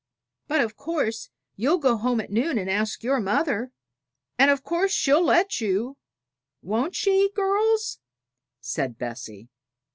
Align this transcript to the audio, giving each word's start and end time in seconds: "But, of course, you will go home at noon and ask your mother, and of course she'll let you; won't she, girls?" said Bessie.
"But, 0.47 0.61
of 0.61 0.75
course, 0.75 1.29
you 1.55 1.69
will 1.69 1.77
go 1.77 1.95
home 1.95 2.19
at 2.19 2.31
noon 2.31 2.57
and 2.57 2.67
ask 2.71 3.03
your 3.03 3.19
mother, 3.19 3.71
and 4.35 4.49
of 4.49 4.63
course 4.63 4.91
she'll 4.91 5.23
let 5.23 5.61
you; 5.61 5.95
won't 6.63 6.95
she, 6.95 7.29
girls?" 7.35 7.99
said 8.61 8.97
Bessie. 8.97 9.47